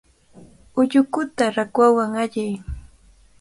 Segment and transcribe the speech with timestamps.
[0.79, 2.53] Ullukuta rakwawan allay.